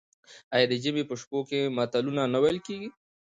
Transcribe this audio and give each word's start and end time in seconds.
آیا 0.55 0.65
د 0.69 0.73
ژمي 0.83 1.03
په 1.09 1.15
شپو 1.21 1.39
کې 1.49 1.73
متلونه 1.77 2.23
نه 2.33 2.37
ویل 2.43 2.57
کیږي؟ 2.67 2.89